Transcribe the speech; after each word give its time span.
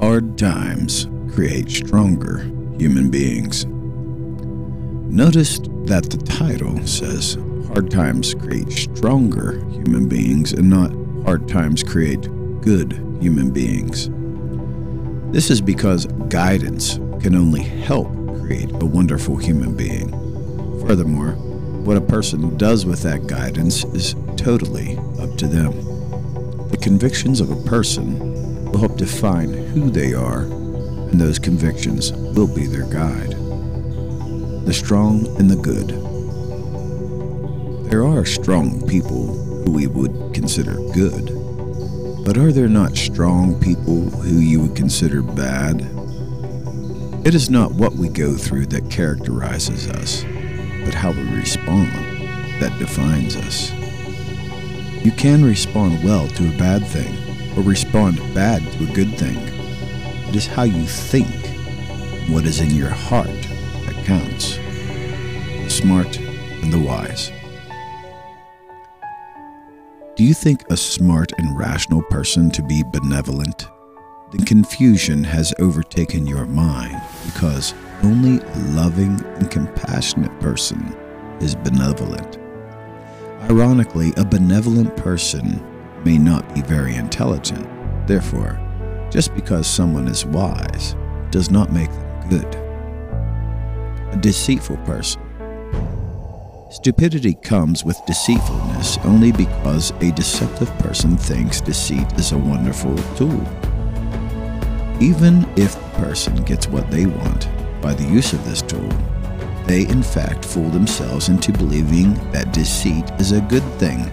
Hard 0.00 0.36
times 0.36 1.06
create 1.32 1.70
stronger 1.70 2.38
human 2.78 3.10
beings. 3.10 3.64
Notice 5.10 5.60
that 5.86 6.10
the 6.10 6.18
title 6.24 6.84
says 6.86 7.38
Hard 7.68 7.90
times 7.90 8.34
create 8.34 8.72
stronger 8.72 9.64
human 9.70 10.08
beings 10.08 10.52
and 10.52 10.68
not 10.68 10.92
Hard 11.24 11.48
times 11.48 11.82
create 11.82 12.22
good 12.60 12.92
human 13.20 13.50
beings. 13.50 14.10
This 15.32 15.50
is 15.50 15.60
because 15.60 16.06
guidance 16.28 16.96
can 17.20 17.34
only 17.34 17.62
help 17.62 18.08
create 18.40 18.70
a 18.72 18.86
wonderful 18.86 19.36
human 19.36 19.76
being. 19.76 20.10
Furthermore, 20.86 21.32
what 21.84 21.96
a 21.96 22.00
person 22.00 22.56
does 22.56 22.84
with 22.84 23.02
that 23.02 23.26
guidance 23.26 23.84
is 23.84 24.14
totally 24.36 24.98
up 25.20 25.36
to 25.36 25.46
them. 25.46 25.72
The 26.68 26.78
convictions 26.78 27.40
of 27.40 27.50
a 27.50 27.68
person 27.68 28.33
will 28.74 28.88
help 28.88 28.98
define 28.98 29.52
who 29.52 29.88
they 29.88 30.12
are, 30.14 30.42
and 30.42 31.20
those 31.20 31.38
convictions 31.38 32.12
will 32.12 32.52
be 32.52 32.66
their 32.66 32.86
guide. 32.86 33.30
The 34.66 34.72
strong 34.74 35.26
and 35.38 35.48
the 35.48 35.54
good. 35.54 35.90
There 37.88 38.04
are 38.04 38.24
strong 38.24 38.84
people 38.88 39.26
who 39.62 39.70
we 39.70 39.86
would 39.86 40.34
consider 40.34 40.74
good, 40.92 41.26
but 42.24 42.36
are 42.36 42.50
there 42.50 42.68
not 42.68 42.96
strong 42.96 43.60
people 43.60 44.10
who 44.10 44.38
you 44.40 44.62
would 44.62 44.74
consider 44.74 45.22
bad? 45.22 45.82
It 47.24 47.36
is 47.36 47.48
not 47.48 47.70
what 47.70 47.92
we 47.92 48.08
go 48.08 48.34
through 48.34 48.66
that 48.66 48.90
characterizes 48.90 49.88
us, 49.88 50.24
but 50.84 50.94
how 50.94 51.12
we 51.12 51.22
respond 51.36 51.92
that 52.60 52.76
defines 52.80 53.36
us. 53.36 53.70
You 55.04 55.12
can 55.12 55.44
respond 55.44 56.02
well 56.02 56.26
to 56.26 56.48
a 56.48 56.58
bad 56.58 56.84
thing, 56.84 57.33
or 57.56 57.62
respond 57.62 58.18
bad 58.34 58.62
to 58.72 58.84
a 58.84 58.94
good 58.94 59.16
thing. 59.18 59.36
It 60.28 60.36
is 60.36 60.46
how 60.46 60.64
you 60.64 60.84
think, 60.86 61.28
what 62.28 62.44
is 62.44 62.60
in 62.60 62.70
your 62.70 62.88
heart, 62.88 63.26
that 63.26 64.04
counts. 64.04 64.56
The 64.56 65.68
smart 65.68 66.18
and 66.18 66.72
the 66.72 66.80
wise. 66.80 67.30
Do 70.16 70.24
you 70.24 70.34
think 70.34 70.62
a 70.70 70.76
smart 70.76 71.32
and 71.38 71.58
rational 71.58 72.02
person 72.02 72.50
to 72.52 72.62
be 72.62 72.82
benevolent? 72.92 73.66
Then 74.32 74.44
confusion 74.44 75.24
has 75.24 75.54
overtaken 75.58 76.26
your 76.26 76.46
mind 76.46 77.00
because 77.24 77.74
only 78.02 78.38
a 78.38 78.58
loving 78.70 79.20
and 79.36 79.50
compassionate 79.50 80.38
person 80.40 80.96
is 81.40 81.54
benevolent. 81.54 82.38
Ironically, 83.50 84.12
a 84.16 84.24
benevolent 84.24 84.96
person 84.96 85.60
may 86.04 86.18
not 86.18 86.54
be 86.54 86.62
very 86.62 86.94
intelligent. 86.96 87.66
Therefore, 88.06 88.60
just 89.10 89.34
because 89.34 89.66
someone 89.66 90.08
is 90.08 90.26
wise 90.26 90.94
does 91.30 91.50
not 91.50 91.72
make 91.72 91.90
them 91.90 92.28
good. 92.28 92.54
A 94.12 94.18
deceitful 94.20 94.76
person. 94.78 95.22
Stupidity 96.70 97.34
comes 97.34 97.84
with 97.84 98.00
deceitfulness 98.06 98.98
only 99.04 99.30
because 99.32 99.92
a 100.00 100.10
deceptive 100.12 100.70
person 100.78 101.16
thinks 101.16 101.60
deceit 101.60 102.12
is 102.14 102.32
a 102.32 102.38
wonderful 102.38 102.96
tool. 103.16 103.40
Even 105.00 105.46
if 105.56 105.74
the 105.74 105.90
person 105.96 106.34
gets 106.44 106.68
what 106.68 106.90
they 106.90 107.06
want 107.06 107.48
by 107.80 107.94
the 107.94 108.04
use 108.04 108.32
of 108.32 108.44
this 108.44 108.62
tool, 108.62 108.88
they 109.66 109.86
in 109.88 110.02
fact 110.02 110.44
fool 110.44 110.68
themselves 110.70 111.28
into 111.28 111.52
believing 111.52 112.14
that 112.32 112.52
deceit 112.52 113.08
is 113.20 113.32
a 113.32 113.40
good 113.42 113.64
thing. 113.78 114.10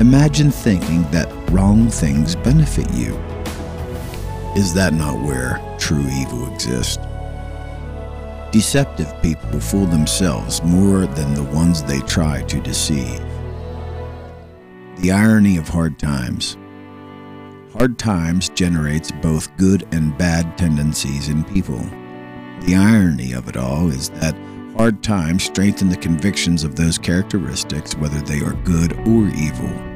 Imagine 0.00 0.50
thinking 0.50 1.02
that 1.10 1.30
wrong 1.50 1.90
things 1.90 2.34
benefit 2.34 2.90
you. 2.94 3.14
Is 4.56 4.72
that 4.72 4.94
not 4.94 5.20
where 5.20 5.60
true 5.78 6.06
evil 6.18 6.50
exists? 6.50 6.96
Deceptive 8.50 9.12
people 9.20 9.60
fool 9.60 9.84
themselves 9.84 10.62
more 10.62 11.04
than 11.04 11.34
the 11.34 11.42
ones 11.42 11.82
they 11.82 12.00
try 12.00 12.40
to 12.44 12.60
deceive. 12.62 13.20
The 15.00 15.12
irony 15.12 15.58
of 15.58 15.68
hard 15.68 15.98
times. 15.98 16.56
Hard 17.74 17.98
times 17.98 18.48
generates 18.48 19.12
both 19.12 19.54
good 19.58 19.86
and 19.92 20.16
bad 20.16 20.56
tendencies 20.56 21.28
in 21.28 21.44
people. 21.44 21.84
The 22.62 22.74
irony 22.74 23.34
of 23.34 23.50
it 23.50 23.56
all 23.58 23.90
is 23.90 24.08
that 24.08 24.34
hard 24.78 25.02
times 25.02 25.44
strengthen 25.44 25.90
the 25.90 25.96
convictions 25.98 26.64
of 26.64 26.74
those 26.74 26.96
characteristics, 26.96 27.94
whether 27.96 28.22
they 28.22 28.40
are 28.40 28.54
good 28.64 28.94
or 29.06 29.28
evil. 29.28 29.89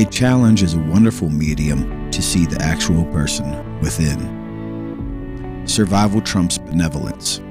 A 0.00 0.06
challenge 0.06 0.62
is 0.62 0.72
a 0.72 0.78
wonderful 0.78 1.28
medium 1.28 2.10
to 2.10 2.22
see 2.22 2.46
the 2.46 2.58
actual 2.62 3.04
person 3.12 3.78
within. 3.82 5.62
Survival 5.66 6.22
trumps 6.22 6.56
benevolence. 6.56 7.42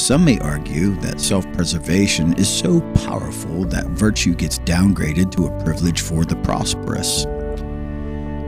Some 0.00 0.24
may 0.24 0.38
argue 0.38 0.94
that 1.00 1.20
self 1.20 1.52
preservation 1.54 2.34
is 2.34 2.48
so 2.48 2.80
powerful 3.04 3.64
that 3.64 3.86
virtue 3.86 4.36
gets 4.36 4.60
downgraded 4.60 5.32
to 5.32 5.46
a 5.46 5.64
privilege 5.64 6.02
for 6.02 6.24
the 6.24 6.36
prosperous. 6.36 7.26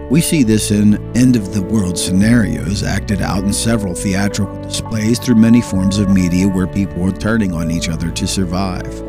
We 0.09 0.21
see 0.21 0.45
this 0.45 0.71
in 0.71 0.95
end 1.17 1.35
of 1.35 1.53
the 1.53 1.63
world 1.63 1.99
scenarios 1.99 2.85
acted 2.85 3.23
out 3.23 3.43
in 3.43 3.53
several 3.53 3.97
theatrical 3.97 4.63
displays 4.63 5.19
through 5.19 5.35
many 5.35 5.61
forms 5.61 5.99
of 5.99 6.11
media 6.11 6.47
where 6.47 6.69
people 6.69 7.03
are 7.09 7.11
turning 7.11 7.55
on 7.55 7.73
each 7.73 7.89
other 7.89 8.13
to 8.13 8.29
survive. 8.29 9.03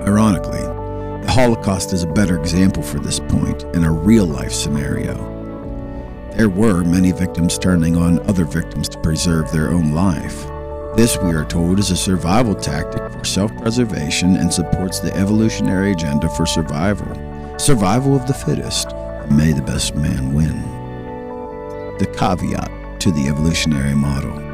Ironically, 0.00 0.69
Holocaust 1.40 1.94
is 1.94 2.02
a 2.02 2.06
better 2.06 2.38
example 2.38 2.82
for 2.82 2.98
this 2.98 3.18
point 3.18 3.62
in 3.74 3.84
a 3.84 3.90
real 3.90 4.26
life 4.26 4.52
scenario. 4.52 5.14
There 6.36 6.50
were 6.50 6.84
many 6.84 7.12
victims 7.12 7.56
turning 7.56 7.96
on 7.96 8.20
other 8.28 8.44
victims 8.44 8.90
to 8.90 9.00
preserve 9.00 9.50
their 9.50 9.70
own 9.70 9.92
life. 9.92 10.46
This, 10.98 11.16
we 11.16 11.30
are 11.30 11.46
told, 11.46 11.78
is 11.78 11.90
a 11.90 11.96
survival 11.96 12.54
tactic 12.54 13.10
for 13.10 13.24
self 13.24 13.56
preservation 13.56 14.36
and 14.36 14.52
supports 14.52 15.00
the 15.00 15.16
evolutionary 15.16 15.92
agenda 15.92 16.28
for 16.28 16.44
survival. 16.44 17.08
Survival 17.58 18.14
of 18.14 18.26
the 18.26 18.34
fittest 18.34 18.88
may 19.30 19.52
the 19.52 19.62
best 19.62 19.94
man 19.94 20.34
win. 20.34 20.60
The 21.96 22.14
caveat 22.18 23.00
to 23.00 23.10
the 23.12 23.28
evolutionary 23.28 23.94
model. 23.94 24.49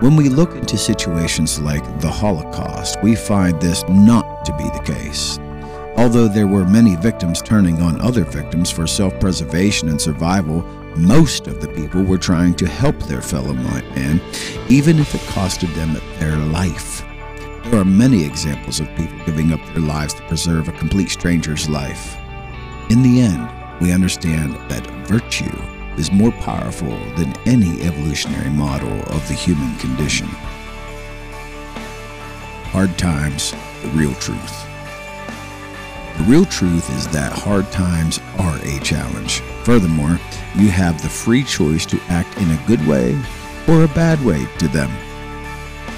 When 0.00 0.14
we 0.14 0.28
look 0.28 0.54
into 0.54 0.78
situations 0.78 1.58
like 1.60 1.82
the 2.00 2.08
Holocaust, 2.08 3.02
we 3.02 3.16
find 3.16 3.60
this 3.60 3.82
not 3.88 4.44
to 4.44 4.56
be 4.56 4.62
the 4.62 4.82
case. 4.84 5.40
Although 5.96 6.28
there 6.28 6.46
were 6.46 6.64
many 6.64 6.94
victims 6.94 7.42
turning 7.42 7.82
on 7.82 8.00
other 8.00 8.22
victims 8.22 8.70
for 8.70 8.86
self 8.86 9.18
preservation 9.18 9.88
and 9.88 10.00
survival, 10.00 10.62
most 10.96 11.48
of 11.48 11.60
the 11.60 11.66
people 11.66 12.04
were 12.04 12.16
trying 12.16 12.54
to 12.54 12.68
help 12.68 12.96
their 13.00 13.20
fellow 13.20 13.54
man, 13.54 14.20
even 14.68 15.00
if 15.00 15.16
it 15.16 15.20
costed 15.22 15.74
them 15.74 16.00
their 16.20 16.36
life. 16.36 17.02
There 17.64 17.80
are 17.80 17.84
many 17.84 18.24
examples 18.24 18.78
of 18.78 18.86
people 18.94 19.18
giving 19.26 19.52
up 19.52 19.60
their 19.66 19.82
lives 19.82 20.14
to 20.14 20.22
preserve 20.28 20.68
a 20.68 20.78
complete 20.78 21.10
stranger's 21.10 21.68
life. 21.68 22.16
In 22.88 23.02
the 23.02 23.20
end, 23.20 23.50
we 23.80 23.90
understand 23.90 24.54
that 24.70 24.86
virtue 25.08 25.60
is 25.98 26.12
more 26.12 26.32
powerful 26.32 26.96
than 27.16 27.36
any 27.46 27.82
evolutionary 27.82 28.50
model 28.50 29.00
of 29.12 29.26
the 29.28 29.34
human 29.34 29.76
condition. 29.78 30.28
Hard 32.70 32.96
times, 32.96 33.52
the 33.82 33.88
real 33.88 34.14
truth. 34.14 34.64
The 36.18 36.24
real 36.24 36.44
truth 36.44 36.88
is 36.96 37.06
that 37.08 37.32
hard 37.32 37.70
times 37.70 38.20
are 38.38 38.58
a 38.62 38.80
challenge. 38.80 39.40
Furthermore, 39.64 40.18
you 40.56 40.68
have 40.68 41.00
the 41.02 41.08
free 41.08 41.44
choice 41.44 41.84
to 41.86 42.00
act 42.08 42.36
in 42.38 42.50
a 42.50 42.64
good 42.66 42.84
way 42.86 43.18
or 43.68 43.84
a 43.84 43.88
bad 43.88 44.24
way 44.24 44.46
to 44.58 44.68
them. 44.68 44.90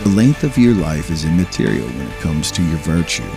The 0.03 0.11
length 0.11 0.45
of 0.45 0.57
your 0.59 0.75
life 0.75 1.11
is 1.11 1.25
immaterial 1.25 1.87
when 1.87 2.07
it 2.07 2.21
comes 2.21 2.51
to 2.53 2.63
your 2.63 2.79
virtue. 2.79 3.31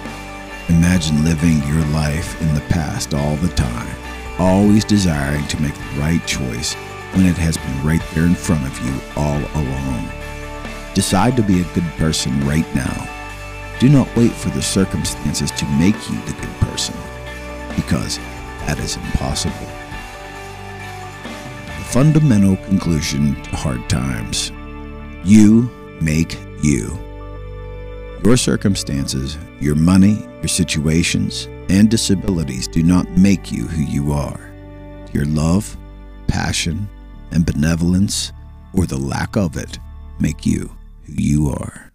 Imagine 0.69 1.25
living 1.25 1.61
your 1.67 1.85
life 1.87 2.41
in 2.41 2.53
the 2.53 2.61
past 2.69 3.13
all 3.13 3.35
the 3.35 3.49
time, 3.49 3.95
always 4.43 4.83
desiring 4.83 5.47
to 5.47 5.61
make 5.61 5.73
the 5.73 5.99
right 5.99 6.25
choice 6.27 6.73
when 7.13 7.25
it 7.25 7.37
has 7.37 7.57
been 7.57 7.83
right 7.83 8.01
there 8.13 8.25
in 8.25 8.35
front 8.35 8.65
of 8.65 8.85
you 8.85 8.93
all 9.15 9.39
along. 9.61 10.09
Decide 10.93 11.35
to 11.37 11.43
be 11.43 11.61
a 11.61 11.73
good 11.73 11.89
person 11.97 12.39
right 12.45 12.67
now. 12.75 13.09
Do 13.79 13.89
not 13.89 14.13
wait 14.15 14.31
for 14.31 14.49
the 14.49 14.61
circumstances 14.61 15.49
to 15.51 15.65
make 15.79 15.95
you 16.09 16.19
the 16.25 16.33
good 16.33 16.55
person, 16.59 16.95
because 17.75 18.17
that 18.65 18.79
is 18.79 18.97
impossible. 18.97 19.67
The 21.23 21.85
fundamental 21.89 22.57
conclusion 22.57 23.41
to 23.43 23.55
hard 23.55 23.89
times 23.89 24.51
you 25.23 25.69
make 26.01 26.37
you. 26.61 26.97
Your 28.25 28.37
circumstances, 28.37 29.37
your 29.59 29.75
money, 29.75 30.25
your 30.37 30.47
situations, 30.47 31.47
and 31.67 31.89
disabilities 31.89 32.69
do 32.69 32.81
not 32.81 33.09
make 33.17 33.51
you 33.51 33.67
who 33.67 33.83
you 33.83 34.13
are. 34.13 34.39
Your 35.11 35.25
love, 35.25 35.75
passion, 36.27 36.87
and 37.31 37.45
benevolence, 37.45 38.31
or 38.73 38.85
the 38.85 38.97
lack 38.97 39.35
of 39.35 39.57
it, 39.57 39.77
make 40.19 40.45
you 40.45 40.71
who 41.05 41.13
you 41.13 41.49
are. 41.49 41.92